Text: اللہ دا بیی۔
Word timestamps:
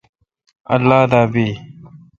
اللہ 0.75 0.99
دا 1.11 1.21
بیی۔ 1.31 1.49